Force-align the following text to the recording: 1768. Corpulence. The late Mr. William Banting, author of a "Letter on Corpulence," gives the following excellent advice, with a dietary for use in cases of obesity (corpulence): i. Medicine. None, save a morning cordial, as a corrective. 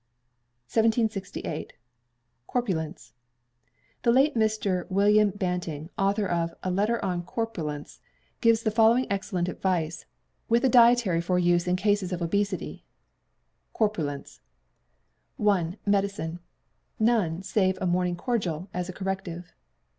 1768. 0.65 1.73
Corpulence. 2.47 3.13
The 4.01 4.11
late 4.11 4.33
Mr. 4.33 4.89
William 4.89 5.29
Banting, 5.29 5.91
author 5.95 6.25
of 6.25 6.55
a 6.63 6.71
"Letter 6.71 7.05
on 7.05 7.21
Corpulence," 7.21 7.99
gives 8.41 8.63
the 8.63 8.71
following 8.71 9.05
excellent 9.11 9.47
advice, 9.47 10.07
with 10.49 10.65
a 10.65 10.69
dietary 10.69 11.21
for 11.21 11.37
use 11.37 11.67
in 11.67 11.75
cases 11.75 12.11
of 12.11 12.19
obesity 12.19 12.83
(corpulence): 13.73 14.41
i. 15.47 15.77
Medicine. 15.85 16.39
None, 16.97 17.43
save 17.43 17.77
a 17.79 17.85
morning 17.85 18.15
cordial, 18.15 18.69
as 18.73 18.89
a 18.89 18.93
corrective. 18.93 19.53